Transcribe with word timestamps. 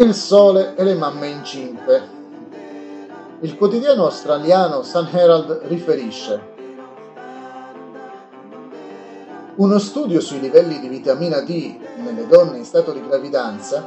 Il 0.00 0.14
sole 0.14 0.76
e 0.76 0.82
le 0.82 0.94
mamme 0.94 1.26
incinte. 1.26 2.02
Il 3.40 3.54
quotidiano 3.58 4.04
australiano 4.04 4.82
Sun 4.82 5.06
Herald 5.12 5.60
riferisce 5.64 6.40
Uno 9.56 9.78
studio 9.78 10.22
sui 10.22 10.40
livelli 10.40 10.80
di 10.80 10.88
vitamina 10.88 11.42
D 11.42 11.76
nelle 11.96 12.26
donne 12.26 12.56
in 12.56 12.64
stato 12.64 12.92
di 12.92 13.06
gravidanza 13.06 13.86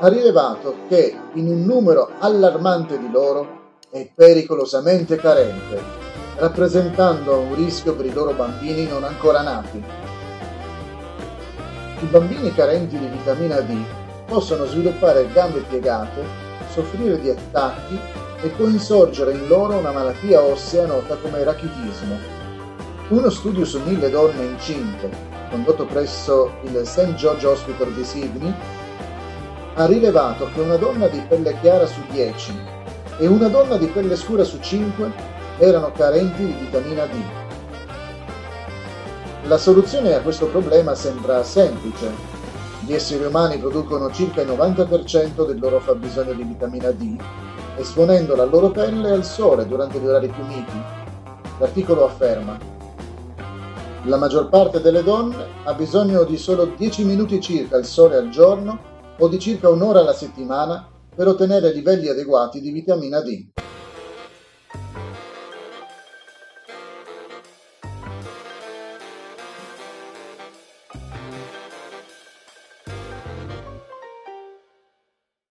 ha 0.00 0.06
rilevato 0.08 0.80
che 0.86 1.16
in 1.32 1.48
un 1.48 1.64
numero 1.64 2.10
allarmante 2.18 2.98
di 2.98 3.10
loro 3.10 3.78
è 3.88 4.06
pericolosamente 4.14 5.16
carente, 5.16 5.80
rappresentando 6.36 7.38
un 7.38 7.54
rischio 7.54 7.94
per 7.94 8.04
i 8.04 8.12
loro 8.12 8.34
bambini 8.34 8.86
non 8.86 9.02
ancora 9.02 9.40
nati. 9.40 9.82
I 12.00 12.04
bambini 12.04 12.52
carenti 12.52 12.98
di 12.98 13.06
vitamina 13.06 13.60
D 13.60 14.02
possono 14.34 14.64
sviluppare 14.66 15.30
gambe 15.32 15.60
piegate, 15.60 16.20
soffrire 16.72 17.20
di 17.20 17.30
attacchi 17.30 17.96
e 18.42 18.50
coinsorgere 18.56 19.30
in 19.30 19.46
loro 19.46 19.76
una 19.76 19.92
malattia 19.92 20.42
ossea 20.42 20.86
nota 20.86 21.14
come 21.18 21.44
rachitismo. 21.44 22.18
Uno 23.10 23.30
studio 23.30 23.64
su 23.64 23.80
mille 23.84 24.10
donne 24.10 24.42
incinte, 24.42 25.08
condotto 25.50 25.86
presso 25.86 26.50
il 26.62 26.84
St. 26.84 27.14
George 27.14 27.46
Hospital 27.46 27.92
di 27.92 28.02
Sydney, 28.04 28.52
ha 29.74 29.86
rilevato 29.86 30.48
che 30.52 30.60
una 30.62 30.78
donna 30.78 31.06
di 31.06 31.22
pelle 31.28 31.56
chiara 31.60 31.86
su 31.86 32.00
10 32.10 32.52
e 33.18 33.28
una 33.28 33.46
donna 33.46 33.76
di 33.76 33.86
pelle 33.86 34.16
scura 34.16 34.42
su 34.42 34.58
5 34.58 35.12
erano 35.58 35.92
carenti 35.92 36.44
di 36.44 36.56
vitamina 36.58 37.06
D. 37.06 37.12
La 39.46 39.58
soluzione 39.58 40.12
a 40.12 40.22
questo 40.22 40.46
problema 40.46 40.96
sembra 40.96 41.44
semplice, 41.44 42.42
gli 42.84 42.92
esseri 42.92 43.24
umani 43.24 43.58
producono 43.58 44.10
circa 44.12 44.42
il 44.42 44.48
90% 44.48 45.46
del 45.46 45.58
loro 45.58 45.80
fabbisogno 45.80 46.34
di 46.34 46.42
vitamina 46.42 46.90
D, 46.90 47.16
esponendo 47.76 48.36
la 48.36 48.44
loro 48.44 48.70
pelle 48.70 49.10
al 49.10 49.24
sole 49.24 49.66
durante 49.66 49.98
gli 49.98 50.06
orari 50.06 50.28
più 50.28 50.44
miti. 50.44 50.82
L'articolo 51.58 52.04
afferma 52.04 52.72
la 54.06 54.18
maggior 54.18 54.50
parte 54.50 54.82
delle 54.82 55.02
donne 55.02 55.46
ha 55.64 55.72
bisogno 55.72 56.24
di 56.24 56.36
solo 56.36 56.66
10 56.76 57.04
minuti 57.04 57.40
circa 57.40 57.76
al 57.76 57.86
sole 57.86 58.16
al 58.16 58.28
giorno 58.28 58.78
o 59.18 59.28
di 59.28 59.38
circa 59.38 59.70
un'ora 59.70 60.00
alla 60.00 60.12
settimana 60.12 60.86
per 61.14 61.26
ottenere 61.26 61.72
livelli 61.72 62.08
adeguati 62.08 62.60
di 62.60 62.70
vitamina 62.70 63.22
D. 63.22 63.63